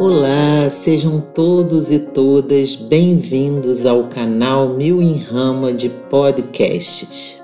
[0.00, 7.38] Olá, sejam todos e todas bem-vindos ao canal Mil em Rama de Podcasts.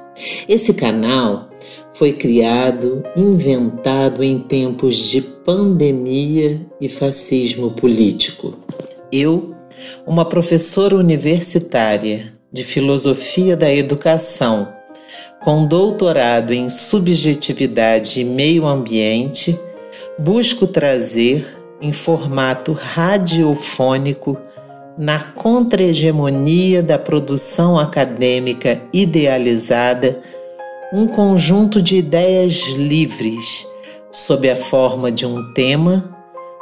[0.49, 1.51] Esse canal
[1.93, 8.55] foi criado, inventado em tempos de pandemia e fascismo político.
[9.13, 9.55] Eu,
[10.07, 14.73] uma professora universitária de filosofia da educação,
[15.45, 19.61] com doutorado em subjetividade e meio ambiente,
[20.19, 24.37] busco trazer em formato radiofônico
[24.97, 30.21] na contra-hegemonia da produção acadêmica idealizada
[30.93, 33.67] um conjunto de ideias livres
[34.11, 36.17] sob a forma de um tema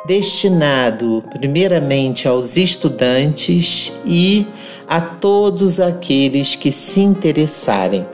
[0.07, 4.47] destinado primeiramente aos estudantes e
[4.87, 8.07] a todos aqueles que se interessarem.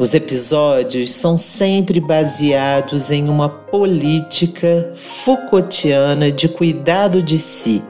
[0.00, 7.82] Os episódios são sempre baseados em uma política Foucaultiana de cuidado de si.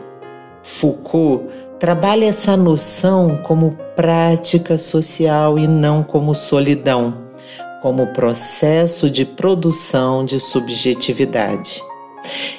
[0.60, 1.44] Foucault
[1.78, 7.14] trabalha essa noção como prática social e não como solidão,
[7.80, 11.80] como processo de produção de subjetividade.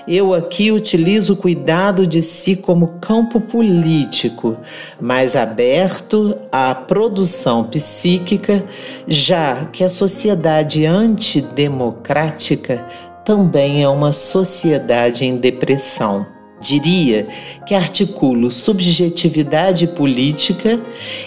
[0.07, 4.57] Eu aqui utilizo o cuidado de si como campo político,
[4.99, 8.65] mais aberto à produção psíquica,
[9.07, 12.83] já que a sociedade antidemocrática
[13.23, 16.25] também é uma sociedade em depressão.
[16.59, 17.27] Diria
[17.65, 20.79] que articulo subjetividade política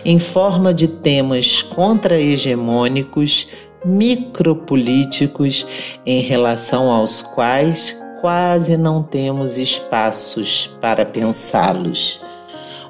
[0.04, 3.48] em forma de temas contra-hegemônicos,
[3.84, 5.66] micropolíticos,
[6.06, 12.22] em relação aos quais quase não temos espaços para pensá-los.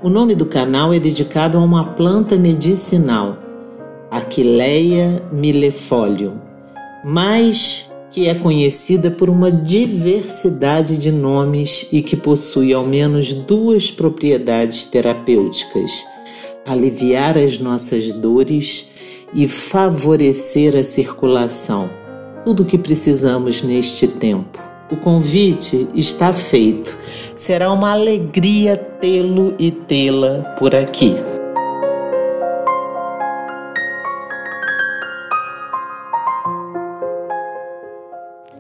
[0.01, 3.37] O nome do canal é dedicado a uma planta medicinal,
[4.09, 6.35] Aquileia millefolium,
[7.05, 13.91] mas que é conhecida por uma diversidade de nomes e que possui ao menos duas
[13.91, 15.91] propriedades terapêuticas:
[16.65, 18.89] aliviar as nossas dores
[19.35, 21.91] e favorecer a circulação.
[22.45, 24.74] Tudo o que precisamos neste tempo.
[24.95, 26.97] O convite está feito.
[27.35, 31.17] Será uma alegria tê-lo e tê-la por aqui.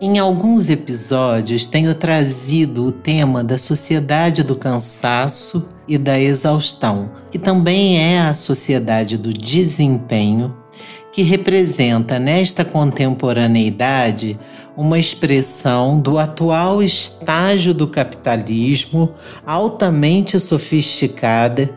[0.00, 7.38] Em alguns episódios tenho trazido o tema da sociedade do cansaço e da exaustão, que
[7.38, 10.52] também é a sociedade do desempenho,
[11.12, 14.36] que representa nesta contemporaneidade
[14.76, 19.14] uma expressão do atual estágio do capitalismo
[19.46, 21.70] altamente sofisticada,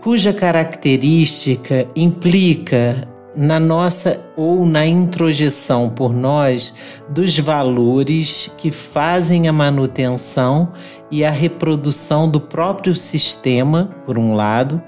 [0.00, 6.72] cuja característica implica na nossa ou na introjeção por nós
[7.08, 10.72] dos valores que fazem a manutenção
[11.10, 14.82] e a reprodução do próprio sistema, por um lado,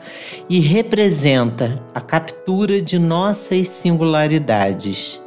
[0.49, 5.21] e representa a captura de nossas singularidades.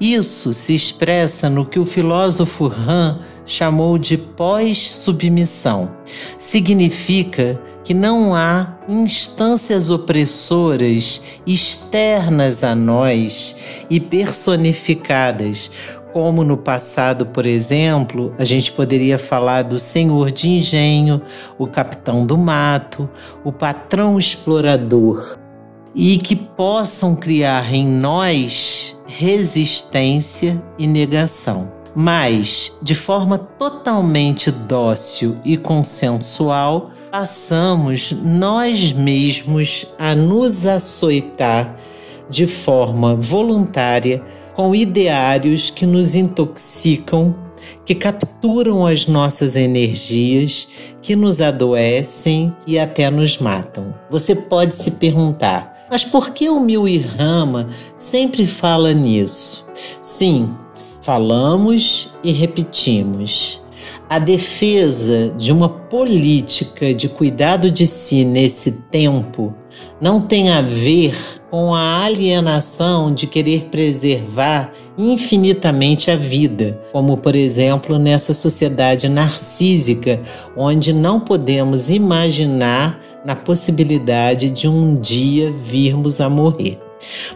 [0.00, 5.90] Isso se expressa no que o filósofo Han chamou de pós-submissão.
[6.38, 13.56] Significa que não há instâncias opressoras externas a nós
[13.90, 15.70] e personificadas,
[16.12, 21.22] como no passado, por exemplo, a gente poderia falar do senhor de engenho,
[21.58, 23.08] o capitão do mato,
[23.42, 25.38] o patrão explorador,
[25.94, 35.56] e que possam criar em nós resistência e negação mas de forma totalmente dócil e
[35.56, 41.76] consensual, passamos nós mesmos a nos açoitar
[42.30, 44.22] de forma voluntária
[44.54, 47.34] com ideários que nos intoxicam,
[47.84, 50.68] que capturam as nossas energias,
[51.02, 53.94] que nos adoecem e até nos matam.
[54.10, 56.84] Você pode se perguntar, mas por que o Mil
[57.16, 59.64] Rama sempre fala nisso?
[60.00, 60.50] Sim,
[61.02, 63.60] Falamos e repetimos.
[64.08, 69.52] A defesa de uma política de cuidado de si nesse tempo
[70.00, 71.14] não tem a ver
[71.50, 80.20] com a alienação de querer preservar infinitamente a vida, como por exemplo nessa sociedade narcísica,
[80.56, 86.78] onde não podemos imaginar na possibilidade de um dia virmos a morrer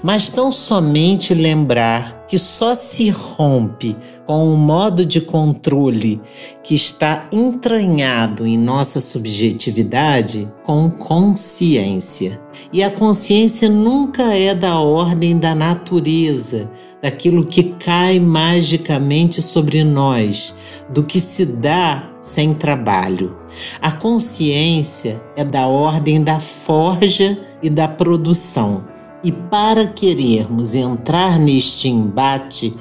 [0.02, 3.96] mas tão somente lembrar que só se rompe
[4.26, 6.20] com o modo de controle
[6.62, 12.40] que está entranhado em nossa subjetividade com consciência.
[12.72, 16.68] E a consciência nunca é da ordem da natureza,
[17.00, 20.52] daquilo que cai magicamente sobre nós,
[20.90, 23.36] do que se dá sem trabalho.
[23.80, 28.84] A consciência é da ordem da forja e da produção.
[29.26, 32.72] E para querermos entrar neste embate,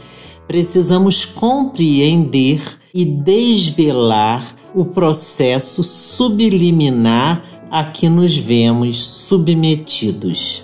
[0.47, 2.61] precisamos compreender
[2.93, 4.45] e desvelar
[4.75, 10.63] o processo subliminar a que nos vemos submetidos.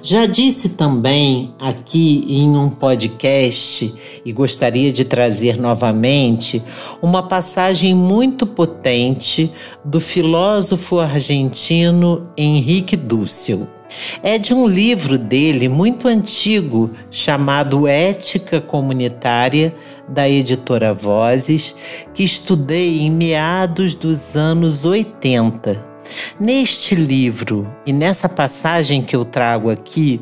[0.00, 3.92] Já disse também aqui em um podcast
[4.24, 6.62] e gostaria de trazer novamente
[7.02, 9.52] uma passagem muito potente
[9.84, 13.77] do filósofo argentino Henrique Dussel.
[14.22, 19.74] É de um livro dele muito antigo chamado Ética Comunitária,
[20.08, 21.74] da editora Vozes,
[22.14, 25.98] que estudei em meados dos anos 80
[26.38, 30.20] Neste livro e nessa passagem que eu trago aqui,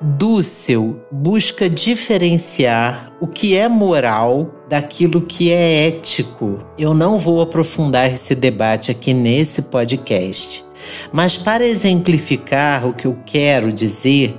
[0.00, 6.58] Dussel busca diferenciar o que é moral daquilo que é ético.
[6.78, 10.64] Eu não vou aprofundar esse debate aqui nesse podcast,
[11.12, 14.36] mas para exemplificar o que eu quero dizer,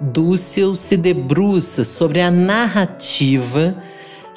[0.00, 3.76] Dussel se debruça sobre a narrativa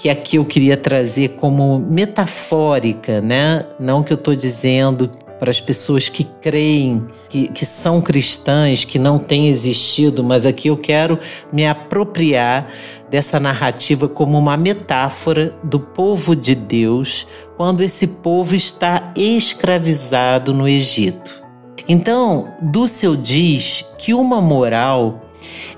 [0.01, 3.67] que aqui eu queria trazer como metafórica, né?
[3.79, 8.97] Não que eu estou dizendo para as pessoas que creem, que, que são cristãs, que
[8.97, 11.19] não têm existido, mas aqui eu quero
[11.53, 12.67] me apropriar
[13.11, 20.67] dessa narrativa como uma metáfora do povo de Deus quando esse povo está escravizado no
[20.67, 21.40] Egito.
[21.87, 25.21] Então, Dussel diz que uma moral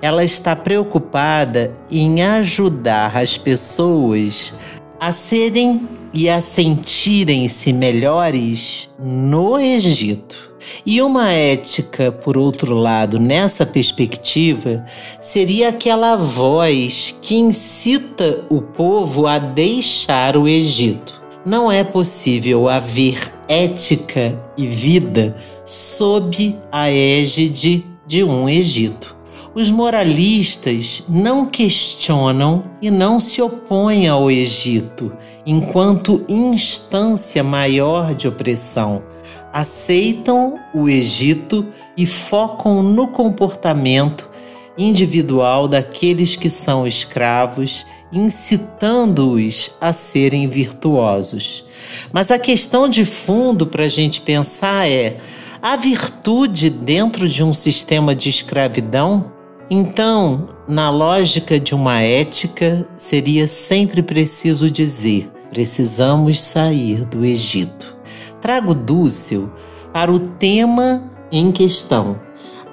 [0.01, 4.53] ela está preocupada em ajudar as pessoas
[4.99, 10.53] a serem e a sentirem-se melhores no Egito.
[10.85, 14.85] E uma ética, por outro lado, nessa perspectiva,
[15.19, 21.22] seria aquela voz que incita o povo a deixar o Egito.
[21.45, 25.35] Não é possível haver ética e vida
[25.65, 29.13] sob a égide de um Egito.
[29.53, 35.11] Os moralistas não questionam e não se opõem ao Egito
[35.45, 39.03] enquanto instância maior de opressão.
[39.51, 41.67] Aceitam o Egito
[41.97, 44.29] e focam no comportamento
[44.77, 51.65] individual daqueles que são escravos, incitando-os a serem virtuosos.
[52.11, 55.19] Mas a questão de fundo para a gente pensar é:
[55.61, 59.31] a virtude dentro de um sistema de escravidão?
[59.69, 67.97] Então, na lógica de uma ética, seria sempre preciso dizer: precisamos sair do Egito.
[68.41, 69.51] Trago Dúcil
[69.91, 72.19] para o tema em questão.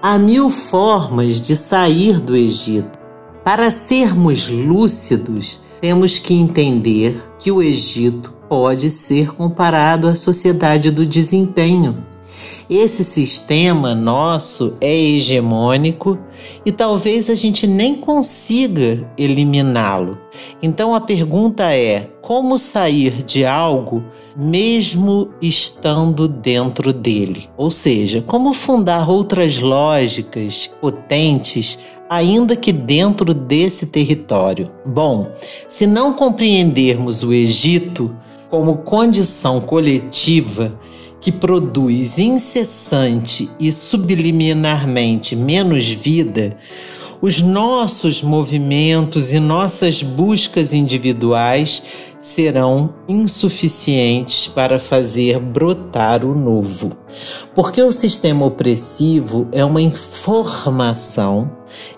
[0.03, 3.00] Há mil formas de sair do Egito.
[3.45, 11.07] Para sermos lúcidos, temos que entender que o Egito pode ser comparado à sociedade do
[11.07, 12.05] desempenho.
[12.69, 16.19] Esse sistema nosso é hegemônico
[16.65, 20.19] e talvez a gente nem consiga eliminá-lo.
[20.63, 24.05] Então a pergunta é: como sair de algo
[24.37, 27.49] mesmo estando dentro dele?
[27.57, 31.77] Ou seja, como fundar outras lógicas potentes
[32.11, 34.69] ainda que dentro desse território?
[34.85, 35.31] Bom,
[35.69, 38.13] se não compreendermos o Egito
[38.51, 40.77] como condição coletiva
[41.21, 46.57] que produz incessante e subliminarmente menos vida,
[47.23, 51.81] os nossos movimentos e nossas buscas individuais
[52.21, 56.93] serão insuficientes para fazer brotar o novo.
[57.55, 61.51] Porque o sistema opressivo é uma informação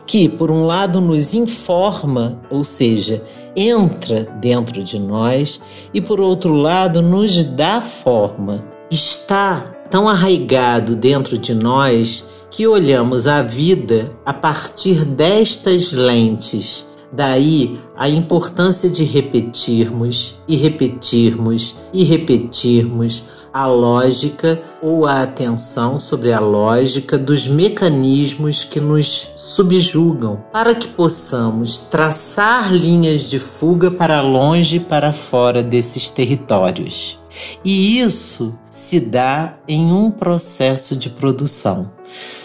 [0.07, 3.23] que, por um lado, nos informa, ou seja,
[3.57, 5.61] entra dentro de nós,
[5.93, 13.27] e por outro lado, nos dá forma está tão arraigado dentro de nós que olhamos
[13.27, 16.87] a vida a partir destas lentes.
[17.13, 26.33] Daí a importância de repetirmos e repetirmos e repetirmos a lógica ou a atenção sobre
[26.33, 34.23] a lógica dos mecanismos que nos subjugam, para que possamos traçar linhas de fuga para
[34.23, 37.19] longe e para fora desses territórios.
[37.65, 41.91] E isso se dá em um processo de produção.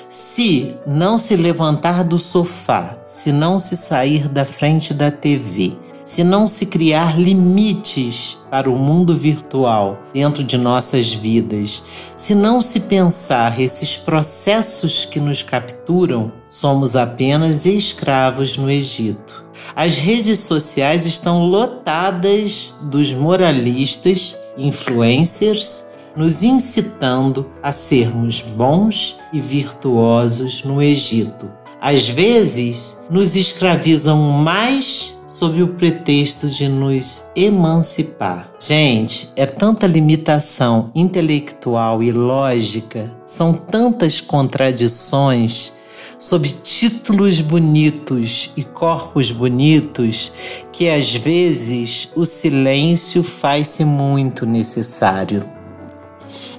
[0.09, 5.73] Se não se levantar do sofá, se não se sair da frente da TV,
[6.07, 11.83] se não se criar limites para o mundo virtual dentro de nossas vidas,
[12.15, 19.43] se não se pensar esses processos que nos capturam, somos apenas escravos no Egito.
[19.75, 25.86] As redes sociais estão lotadas dos moralistas, influencers,
[26.17, 31.47] nos incitando a sermos bons e virtuosos no Egito.
[31.79, 38.51] Às vezes, nos escravizam mais sob o pretexto de nos emancipar.
[38.59, 45.71] Gente, é tanta limitação intelectual e lógica, são tantas contradições
[46.17, 50.31] sob títulos bonitos e corpos bonitos
[50.73, 55.56] que às vezes o silêncio faz-se muito necessário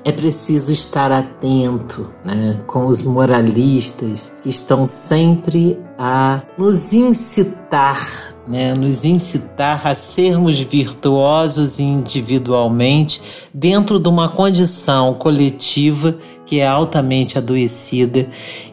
[0.05, 8.75] é preciso estar atento né, com os moralistas que estão sempre a nos incitar, né,
[8.75, 13.21] nos incitar a sermos virtuosos individualmente
[13.53, 18.27] dentro de uma condição coletiva que é altamente adoecida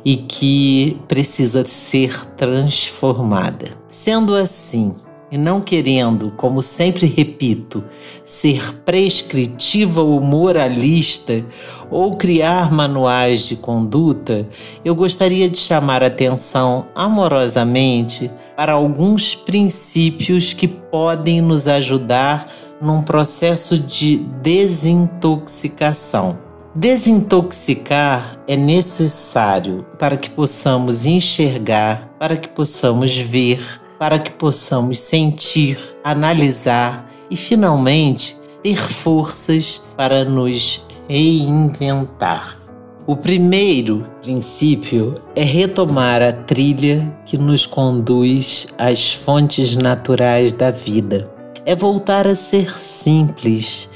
[0.04, 3.72] e que precisa ser transformada.
[3.92, 4.94] Sendo assim,
[5.32, 7.84] e não querendo, como sempre repito,
[8.24, 11.44] ser prescritiva ou moralista
[11.90, 14.48] ou criar manuais de conduta,
[14.84, 22.48] eu gostaria de chamar atenção amorosamente para alguns princípios que podem nos ajudar
[22.82, 26.38] num processo de desintoxicação.
[26.76, 35.78] Desintoxicar é necessário para que possamos enxergar, para que possamos ver para que possamos sentir,
[36.04, 42.60] analisar e finalmente ter forças para nos reinventar.
[43.08, 51.32] O primeiro princípio é retomar a trilha que nos conduz às fontes naturais da vida.
[51.68, 53.88] É voltar a ser simples,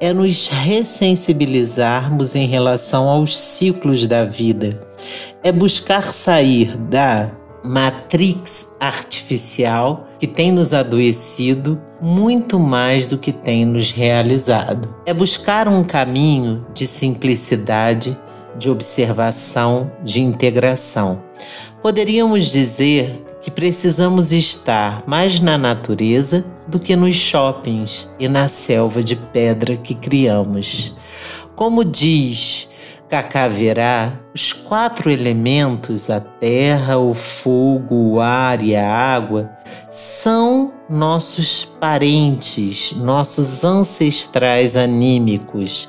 [0.00, 4.80] é nos ressensibilizarmos em relação aos ciclos da vida,
[5.42, 7.30] é buscar sair da
[7.64, 14.94] matrix artificial que tem nos adoecido muito mais do que tem nos realizado.
[15.06, 18.16] É buscar um caminho de simplicidade,
[18.58, 21.22] de observação, de integração.
[21.82, 29.02] Poderíamos dizer que precisamos estar mais na natureza do que nos shoppings e na selva
[29.02, 30.94] de pedra que criamos.
[31.54, 32.68] Como diz
[33.08, 39.50] Cacaverá, os quatro elementos, a terra, o fogo, o ar e a água,
[39.90, 45.88] são nossos parentes, nossos ancestrais anímicos.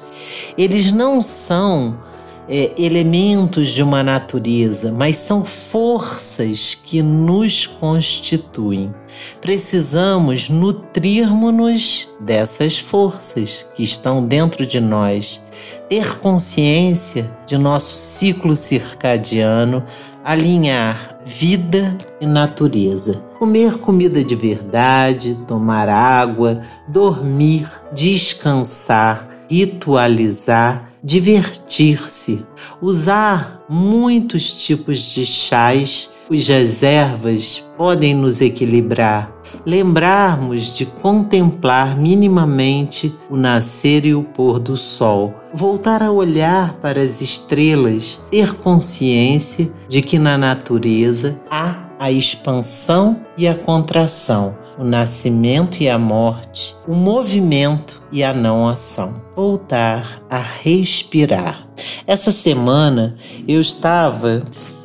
[0.57, 1.97] Eles não são
[2.47, 8.93] é, elementos de uma natureza, mas são forças que nos constituem.
[9.41, 15.41] Precisamos nutrirmos-nos dessas forças que estão dentro de nós,
[15.89, 19.83] ter consciência de nosso ciclo circadiano,
[20.23, 32.43] alinhar vida e natureza, comer comida de verdade, tomar água, dormir, descansar, ritualizar divertir-se,
[32.81, 36.09] usar muitos tipos de chás.
[36.27, 39.31] Cujas ervas podem nos equilibrar,
[39.63, 46.99] lembrarmos de contemplar minimamente o nascer e o pôr do sol, voltar a olhar para
[46.99, 54.83] as estrelas, ter consciência de que na natureza há a expansão e a contração, o
[54.83, 59.21] nascimento e a morte, o movimento e a não ação.
[59.35, 61.67] Voltar a respirar.
[62.05, 63.15] Essa semana
[63.47, 64.43] eu estava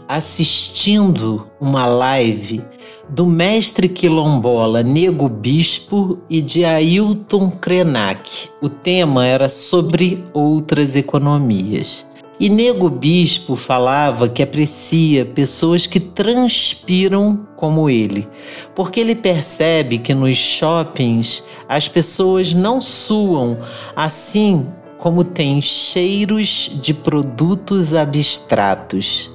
[0.08, 2.62] assistindo uma live
[3.08, 8.48] do mestre quilombola Nego Bispo e de Ailton Krenak.
[8.60, 12.06] O tema era sobre outras economias.
[12.40, 18.26] E Nego Bispo falava que aprecia pessoas que transpiram como ele,
[18.74, 23.58] porque ele percebe que nos shoppings as pessoas não suam
[23.94, 24.66] assim
[24.96, 29.30] como tem cheiros de produtos abstratos.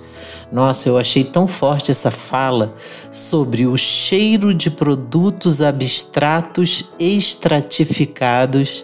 [0.52, 2.74] Nossa, eu achei tão forte essa fala
[3.12, 8.84] sobre o cheiro de produtos abstratos estratificados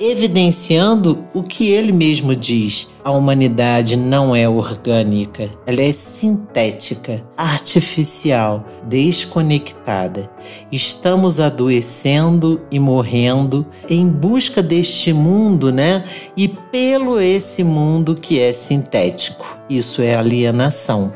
[0.00, 8.64] evidenciando o que ele mesmo diz: a humanidade não é orgânica, ela é sintética, artificial,
[8.84, 10.30] desconectada.
[10.70, 16.04] Estamos adoecendo e morrendo em busca deste mundo, né?
[16.36, 19.46] E pelo esse mundo que é sintético.
[19.68, 21.12] Isso é alienação.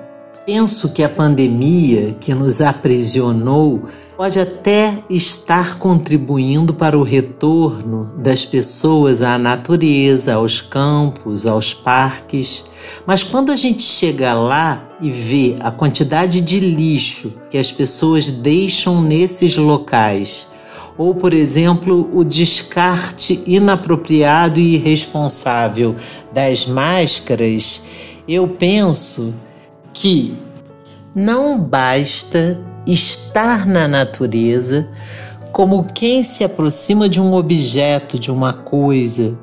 [0.47, 3.83] Penso que a pandemia que nos aprisionou
[4.17, 12.65] pode até estar contribuindo para o retorno das pessoas à natureza, aos campos, aos parques.
[13.07, 18.31] Mas quando a gente chega lá e vê a quantidade de lixo que as pessoas
[18.31, 20.47] deixam nesses locais,
[20.99, 25.95] ou, por exemplo, o descarte inapropriado e irresponsável
[26.33, 27.81] das máscaras,
[28.27, 29.33] eu penso
[29.95, 30.35] que
[31.15, 34.89] não basta estar na natureza
[35.53, 39.37] como quem se aproxima de um objeto, de uma coisa,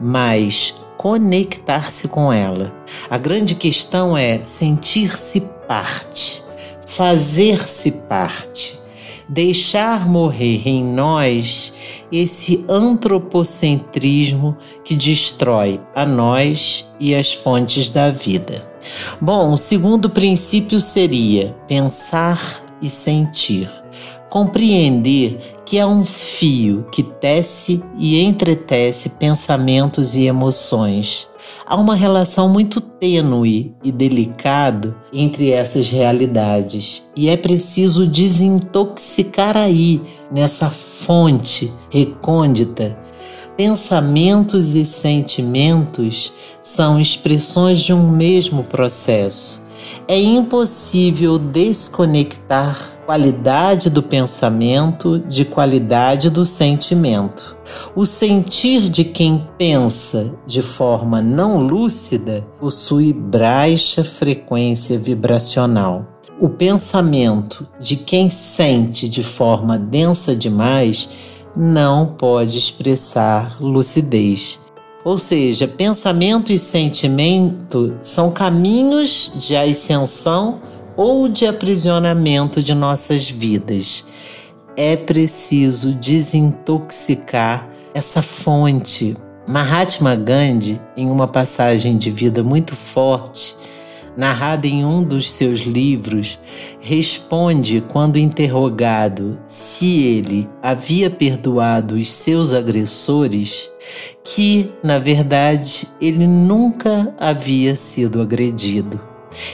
[0.00, 2.72] mas conectar-se com ela.
[3.08, 6.42] A grande questão é sentir-se parte,
[6.86, 8.78] fazer-se parte,
[9.28, 11.72] deixar morrer em nós
[12.10, 18.68] esse antropocentrismo que destrói a nós e as fontes da vida.
[19.20, 23.70] Bom, o segundo princípio seria pensar e sentir.
[24.28, 31.28] Compreender que há um fio que tece e entretece pensamentos e emoções.
[31.66, 40.00] Há uma relação muito tênue e delicada entre essas realidades e é preciso desintoxicar aí,
[40.30, 42.96] nessa fonte recôndita.
[43.56, 46.32] Pensamentos e sentimentos
[46.62, 49.59] são expressões de um mesmo processo
[50.10, 57.56] é impossível desconectar qualidade do pensamento de qualidade do sentimento.
[57.94, 66.04] O sentir de quem pensa de forma não lúcida possui baixa frequência vibracional.
[66.40, 71.08] O pensamento de quem sente de forma densa demais
[71.54, 74.58] não pode expressar lucidez.
[75.04, 80.60] Ou seja, pensamento e sentimento são caminhos de ascensão
[80.96, 84.04] ou de aprisionamento de nossas vidas.
[84.76, 89.16] É preciso desintoxicar essa fonte.
[89.46, 93.56] Mahatma Gandhi, em uma passagem de vida muito forte,
[94.16, 96.38] narrada em um dos seus livros,
[96.80, 103.70] responde quando interrogado se ele havia perdoado os seus agressores,
[104.24, 109.00] que, na verdade, ele nunca havia sido agredido.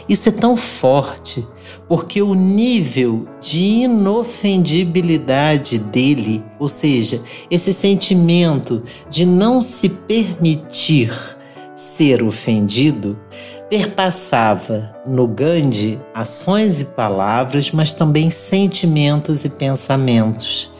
[0.09, 1.47] Isso é tão forte
[1.89, 11.36] porque o nível de inofendibilidade dele, ou seja, esse sentimento de não se permitir
[11.77, 13.17] ser ofendido,
[13.69, 20.73] perpassava no Gandhi ações e palavras, mas também sentimentos e pensamentos.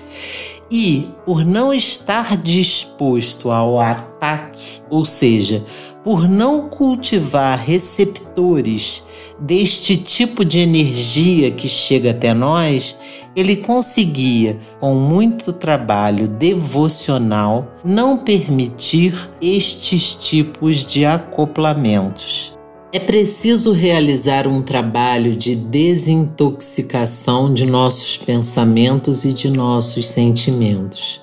[0.71, 5.63] E por não estar disposto ao ataque, ou seja,
[6.03, 9.05] por não cultivar receptores
[9.39, 12.97] deste tipo de energia que chega até nós,
[13.37, 22.57] ele conseguia, com muito trabalho devocional, não permitir estes tipos de acoplamentos.
[22.93, 31.21] É preciso realizar um trabalho de desintoxicação de nossos pensamentos e de nossos sentimentos.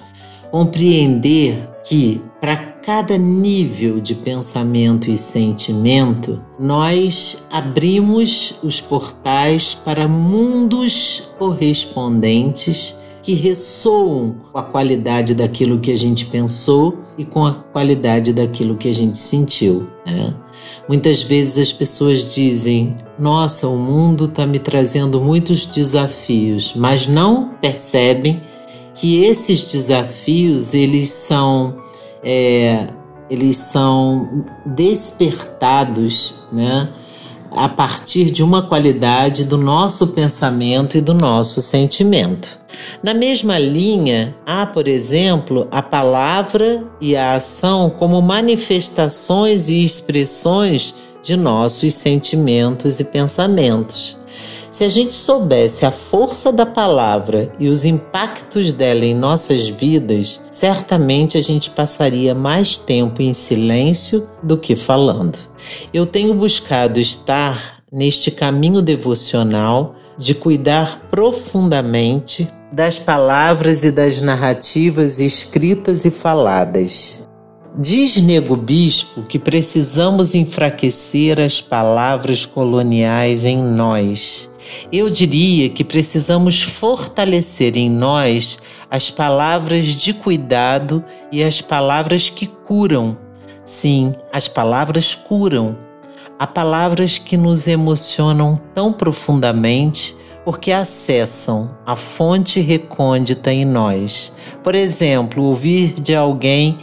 [0.52, 11.32] Compreender que, para cada nível de pensamento e sentimento, nós abrimos os portais para mundos
[11.40, 18.34] correspondentes que ressoam com a qualidade daquilo que a gente pensou e com a qualidade
[18.34, 19.88] daquilo que a gente sentiu.
[20.06, 20.36] Né?
[20.90, 27.54] Muitas vezes as pessoas dizem: Nossa, o mundo está me trazendo muitos desafios, mas não
[27.62, 28.44] percebem
[28.94, 31.82] que esses desafios eles são
[32.24, 32.88] é,
[33.30, 36.90] eles são despertados, né?
[37.56, 42.58] a partir de uma qualidade do nosso pensamento e do nosso sentimento.
[43.04, 50.96] Na mesma linha, há, por exemplo, a palavra e a ação como manifestações e expressões
[51.22, 54.18] de nossos sentimentos e pensamentos.
[54.74, 60.42] Se a gente soubesse a força da palavra e os impactos dela em nossas vidas,
[60.50, 65.38] certamente a gente passaria mais tempo em silêncio do que falando.
[65.94, 75.20] Eu tenho buscado estar neste caminho devocional de cuidar profundamente das palavras e das narrativas
[75.20, 77.24] escritas e faladas.
[77.78, 84.52] Diz Nego Bispo que precisamos enfraquecer as palavras coloniais em nós.
[84.92, 92.48] Eu diria que precisamos fortalecer em nós as palavras de cuidado e as palavras que
[92.48, 93.18] curam.
[93.66, 95.78] Sim, as palavras curam.
[96.38, 104.34] Há palavras que nos emocionam tão profundamente porque acessam a fonte recôndita em nós.
[104.62, 106.78] Por exemplo, ouvir de alguém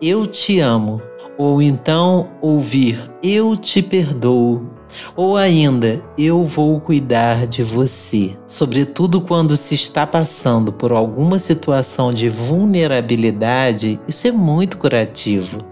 [0.00, 1.00] eu te amo,
[1.36, 4.70] ou então ouvir eu te perdoo,
[5.16, 12.12] ou ainda eu vou cuidar de você, sobretudo quando se está passando por alguma situação
[12.12, 15.64] de vulnerabilidade, isso é muito curativo.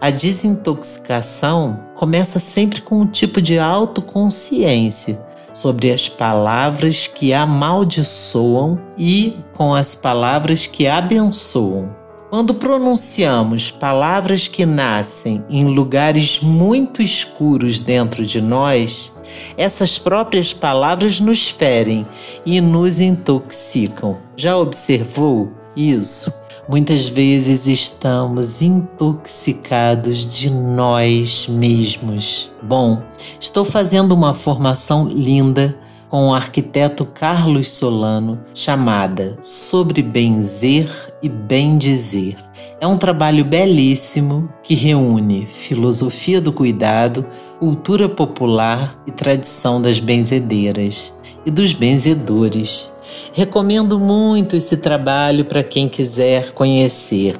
[0.00, 9.36] A desintoxicação começa sempre com um tipo de autoconsciência sobre as palavras que amaldiçoam e
[9.54, 11.90] com as palavras que abençoam.
[12.30, 19.10] Quando pronunciamos palavras que nascem em lugares muito escuros dentro de nós,
[19.56, 22.06] essas próprias palavras nos ferem
[22.44, 24.18] e nos intoxicam.
[24.36, 26.30] Já observou isso?
[26.68, 32.50] Muitas vezes estamos intoxicados de nós mesmos.
[32.62, 33.02] Bom,
[33.40, 35.78] estou fazendo uma formação linda
[36.08, 40.88] com o arquiteto Carlos Solano, chamada Sobre Benzer
[41.22, 42.36] e Bem Dizer.
[42.80, 47.26] É um trabalho belíssimo que reúne filosofia do cuidado,
[47.58, 51.12] cultura popular e tradição das benzedeiras
[51.44, 52.88] e dos benzedores.
[53.32, 57.36] Recomendo muito esse trabalho para quem quiser conhecer.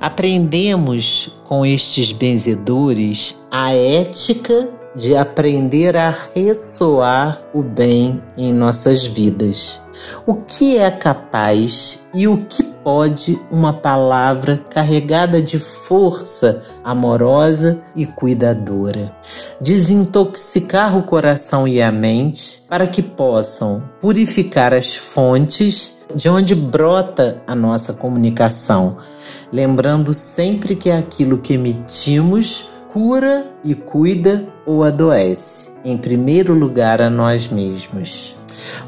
[0.00, 9.80] Aprendemos com estes benzedores a ética de aprender a ressoar o bem em nossas vidas.
[10.26, 18.04] O que é capaz e o que pode uma palavra carregada de força amorosa e
[18.04, 19.14] cuidadora?
[19.60, 27.40] Desintoxicar o coração e a mente para que possam purificar as fontes de onde brota
[27.46, 28.98] a nossa comunicação,
[29.50, 37.08] lembrando sempre que aquilo que emitimos cura e cuida ou adoece, em primeiro lugar a
[37.08, 38.36] nós mesmos.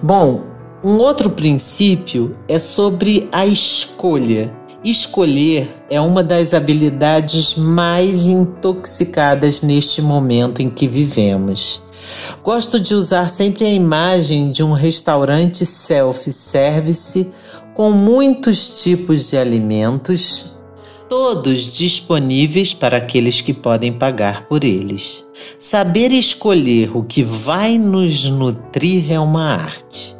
[0.03, 0.43] Bom,
[0.85, 4.53] um outro princípio é sobre a escolha.
[4.85, 11.83] Escolher é uma das habilidades mais intoxicadas neste momento em que vivemos.
[12.43, 17.33] Gosto de usar sempre a imagem de um restaurante self-service
[17.73, 20.55] com muitos tipos de alimentos,
[21.09, 25.25] todos disponíveis para aqueles que podem pagar por eles.
[25.59, 30.15] Saber escolher o que vai nos nutrir é uma arte.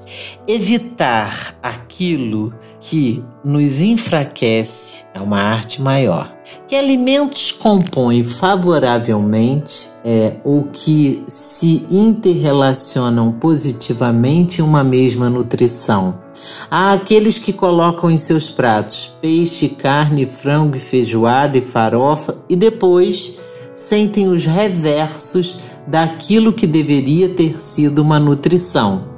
[0.47, 6.31] Evitar aquilo que nos enfraquece é uma arte maior.
[6.69, 16.24] Que alimentos compõem favoravelmente é, ou que se interrelacionam positivamente em uma mesma nutrição?
[16.71, 23.35] Há aqueles que colocam em seus pratos peixe, carne, frango, feijoada e farofa e depois
[23.75, 29.09] sentem os reversos daquilo que deveria ter sido uma nutrição.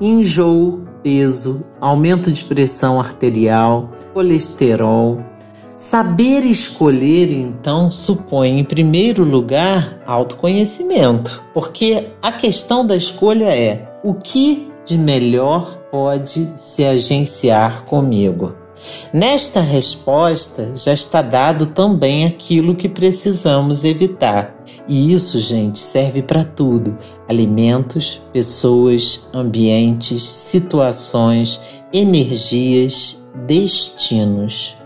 [0.00, 5.20] Enjoo, peso, aumento de pressão arterial, colesterol.
[5.76, 14.12] Saber escolher, então, supõe, em primeiro lugar, autoconhecimento, porque a questão da escolha é o
[14.12, 18.54] que de melhor pode se agenciar comigo?
[19.12, 24.56] Nesta resposta já está dado também aquilo que precisamos evitar.
[24.88, 26.96] E isso, gente, serve para tudo:
[27.28, 31.60] alimentos, pessoas, ambientes, situações,
[31.92, 34.79] energias, destinos.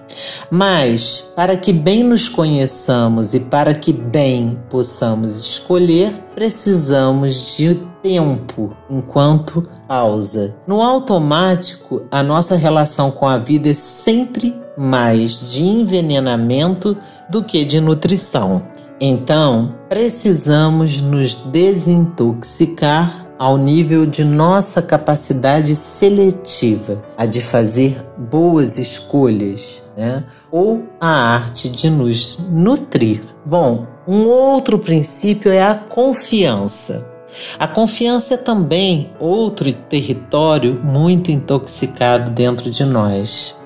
[0.51, 8.77] Mas, para que bem nos conheçamos e para que bem possamos escolher, precisamos de tempo
[8.91, 10.55] enquanto pausa.
[10.67, 16.97] No automático, a nossa relação com a vida é sempre mais de envenenamento
[17.31, 18.63] do que de nutrição.
[19.01, 29.85] Então, precisamos nos desintoxicar ao nível de nossa capacidade seletiva, a de fazer boas escolhas,
[29.97, 30.25] né?
[30.51, 33.23] ou a arte de nos nutrir.
[33.45, 37.13] Bom, um outro princípio é a confiança.
[37.59, 43.57] A confiança é também outro território muito intoxicado dentro de nós.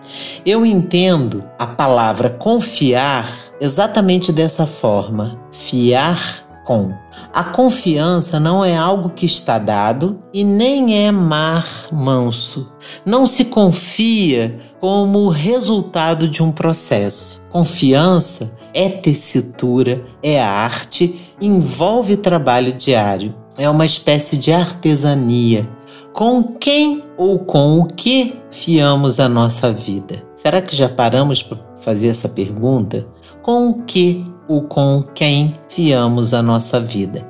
[0.45, 6.93] Eu entendo a palavra confiar exatamente dessa forma: fiar com.
[7.33, 12.71] A confiança não é algo que está dado e nem é mar manso.
[13.07, 17.43] Não se confia como resultado de um processo.
[17.49, 23.35] Confiança é tessitura, é arte, envolve trabalho diário.
[23.57, 25.67] É uma espécie de artesania.
[26.13, 30.23] Com quem ou com o que fiamos a nossa vida?
[30.35, 33.07] Será que já paramos para fazer essa pergunta?
[33.43, 37.25] Com o que ou com quem fiamos a nossa vida?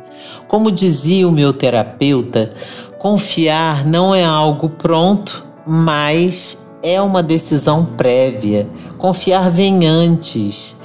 [0.46, 2.52] Como dizia o meu terapeuta,
[2.98, 8.66] confiar não é algo pronto, mas é uma decisão prévia.
[8.96, 10.76] Confiar vem antes.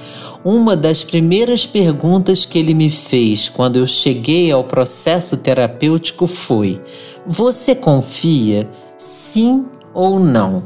[0.43, 6.81] Uma das primeiras perguntas que ele me fez quando eu cheguei ao processo terapêutico foi:
[7.25, 8.69] Você confia?
[8.97, 10.63] Sim ou não?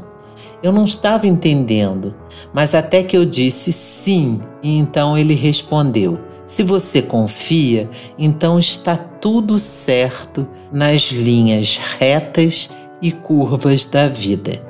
[0.60, 2.12] Eu não estava entendendo,
[2.52, 8.96] mas até que eu disse sim, e então ele respondeu: Se você confia, então está
[8.96, 14.60] tudo certo nas linhas retas e curvas da vida.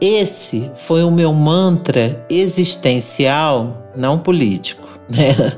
[0.00, 5.52] Esse foi o meu mantra existencial, não político, né?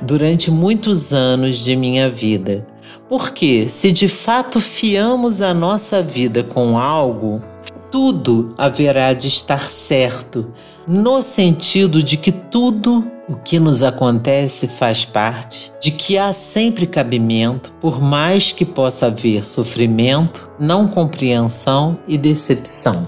[0.00, 2.66] durante muitos anos de minha vida.
[3.08, 7.42] Porque se de fato fiamos a nossa vida com algo,
[7.90, 10.52] tudo haverá de estar certo,
[10.86, 16.86] no sentido de que tudo o que nos acontece faz parte, de que há sempre
[16.86, 23.06] cabimento, por mais que possa haver sofrimento, não compreensão e decepção.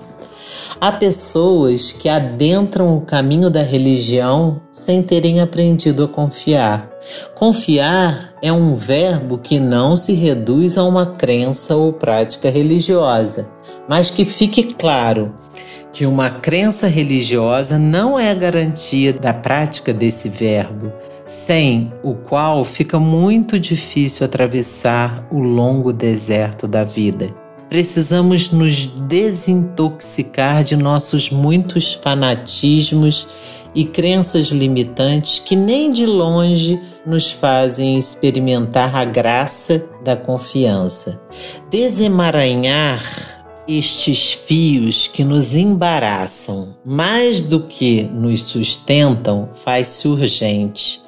[0.81, 6.90] Há pessoas que adentram o caminho da religião sem terem aprendido a confiar.
[7.35, 13.49] Confiar é um verbo que não se reduz a uma crença ou prática religiosa,
[13.89, 15.35] mas que fique claro
[15.93, 20.93] que uma crença religiosa não é garantia da prática desse verbo,
[21.25, 27.35] sem o qual fica muito difícil atravessar o longo deserto da vida.
[27.69, 33.29] Precisamos nos desintoxicar de nossos muitos fanatismos
[33.75, 41.21] e crenças limitantes que nem de longe nos fazem experimentar a graça da confiança.
[41.71, 51.01] Desemaranhar estes fios que nos embaraçam mais do que nos sustentam faz-se urgente.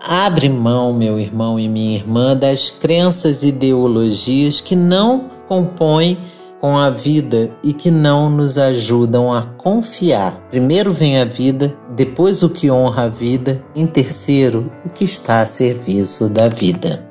[0.00, 6.18] Abre mão, meu irmão e minha irmã, das crenças e ideologias que não compõem
[6.62, 10.40] com a vida e que não nos ajudam a confiar.
[10.48, 15.40] Primeiro vem a vida, depois o que honra a vida, em terceiro, o que está
[15.40, 17.04] a serviço da vida.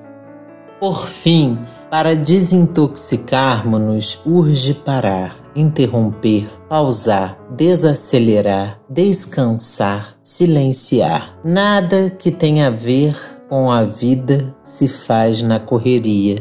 [0.80, 1.60] Por fim,
[1.90, 11.38] para desintoxicarmos-nos, urge parar, interromper, pausar, desacelerar, descansar, silenciar.
[11.44, 13.18] Nada que tenha a ver
[13.52, 16.38] com a vida se faz na correria,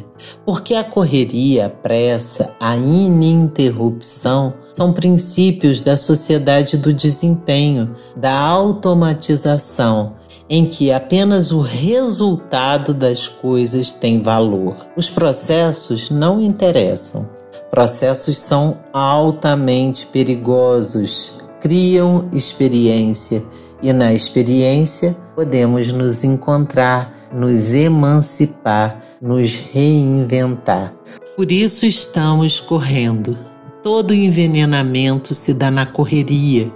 [0.46, 10.14] porque a correria, a pressa, a ininterrupção são princípios da sociedade do desempenho, da automatização,
[10.48, 14.76] em que apenas o resultado das coisas tem valor.
[14.96, 17.28] Os processos não interessam.
[17.72, 23.42] Processos são altamente perigosos, criam experiência
[23.82, 30.94] e na experiência podemos nos encontrar, nos emancipar, nos reinventar.
[31.36, 33.38] Por isso estamos correndo.
[33.82, 36.70] Todo envenenamento se dá na correria,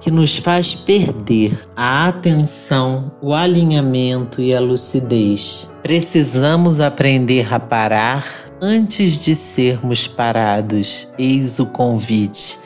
[0.00, 5.68] que nos faz perder a atenção, o alinhamento e a lucidez.
[5.82, 8.26] Precisamos aprender a parar
[8.60, 11.08] antes de sermos parados.
[11.18, 12.58] Eis o convite.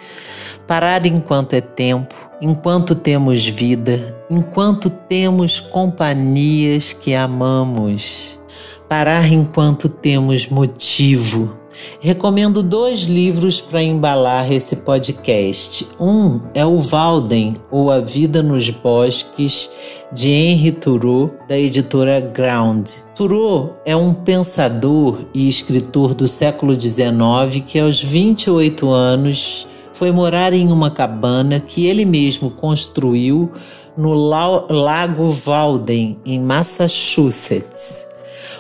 [0.67, 8.39] Parar enquanto é tempo, enquanto temos vida, enquanto temos companhias que amamos.
[8.87, 11.59] Parar enquanto temos motivo.
[12.01, 15.89] Recomendo dois livros para embalar esse podcast.
[15.99, 19.71] Um é o Walden, ou A Vida nos Bosques,
[20.13, 22.91] de Henry Thoreau, da editora Ground.
[23.17, 30.53] Thoreau é um pensador e escritor do século XIX que, aos 28 anos, foi morar
[30.53, 33.51] em uma cabana que ele mesmo construiu
[33.97, 38.07] no Lago Walden, em Massachusetts.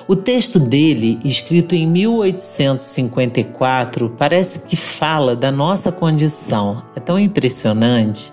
[0.06, 6.84] O texto dele, escrito em 1854, parece que fala da nossa condição.
[6.94, 8.32] É tão impressionante.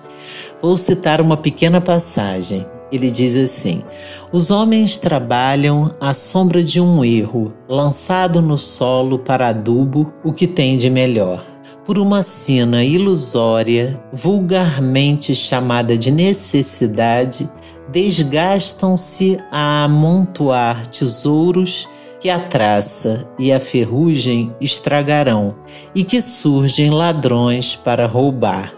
[0.61, 2.67] Vou citar uma pequena passagem.
[2.91, 3.83] Ele diz assim:
[4.31, 10.45] Os homens trabalham à sombra de um erro, lançado no solo para adubo o que
[10.45, 11.43] tem de melhor
[11.85, 17.49] por uma sina ilusória, vulgarmente chamada de necessidade,
[17.91, 21.87] desgastam-se a amontoar tesouros
[22.19, 25.55] que a traça e a ferrugem estragarão
[25.93, 28.73] e que surgem ladrões para roubar.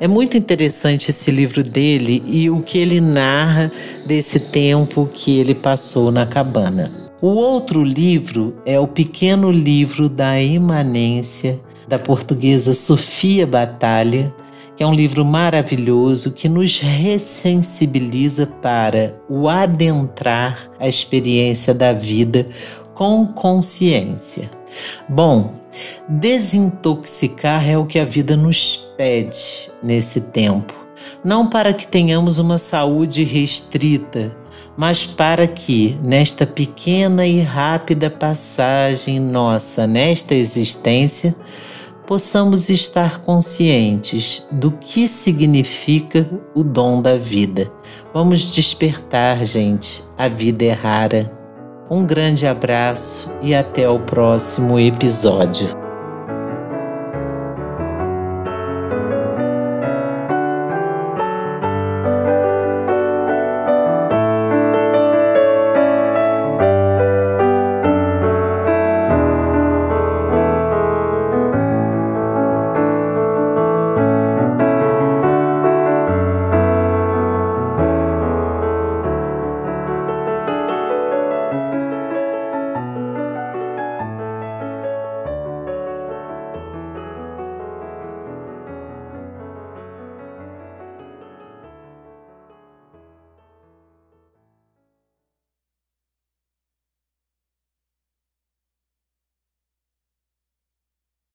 [0.00, 3.70] É muito interessante esse livro dele e o que ele narra
[4.04, 6.90] desse tempo que ele passou na cabana.
[7.20, 14.32] O outro livro é o pequeno livro da imanência da portuguesa Sofia Batalha,
[14.76, 22.46] que é um livro maravilhoso que nos ressensibiliza para o adentrar a experiência da vida
[22.94, 24.50] com consciência.
[25.08, 25.54] Bom,
[26.08, 30.74] desintoxicar é o que a vida nos pede nesse tempo.
[31.24, 34.36] Não para que tenhamos uma saúde restrita,
[34.76, 41.34] mas para que, nesta pequena e rápida passagem nossa nesta existência,
[42.08, 47.70] possamos estar conscientes do que significa o dom da vida.
[48.14, 50.02] Vamos despertar, gente.
[50.16, 51.30] A vida é rara.
[51.90, 55.77] Um grande abraço e até o próximo episódio.